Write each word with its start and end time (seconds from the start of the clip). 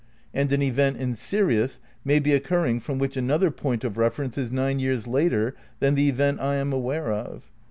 And 0.33 0.51
an 0.51 0.63
event 0.63 0.97
in 0.97 1.13
Sirius 1.13 1.79
may 2.03 2.17
be 2.17 2.33
occurring 2.33 2.79
which 2.81 3.13
from 3.13 3.23
another 3.23 3.51
point 3.51 3.83
of 3.83 3.97
ref 3.97 4.17
erence 4.17 4.35
is 4.35 4.51
nine 4.51 4.79
years 4.79 5.05
later 5.05 5.53
than 5.79 5.93
the 5.93 6.09
event 6.09 6.39
I 6.39 6.55
am 6.55 6.73
aware 6.73 7.11
of. 7.11 7.43